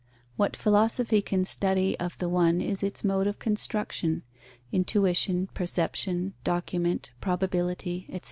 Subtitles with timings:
[0.35, 4.23] What philosophy can study of the one is its mode of construction
[4.71, 8.19] (intuition, perception, document, probability, etc.)